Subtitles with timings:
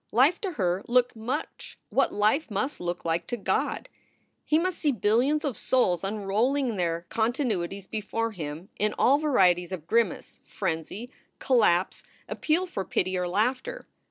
[0.11, 3.87] Life to her looked much what life must look like to God.
[4.43, 9.85] He must see billions of souls unrolling their continuities before him in all varieties of
[9.85, 13.85] grimace, frenzy, collapse, appeal for pity or laughter.